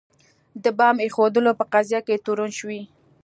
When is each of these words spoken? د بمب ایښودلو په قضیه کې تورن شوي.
د 0.63 0.65
بمب 0.77 0.97
ایښودلو 1.05 1.51
په 1.59 1.65
قضیه 1.73 1.99
کې 2.07 2.23
تورن 2.25 2.51
شوي. 2.59 2.81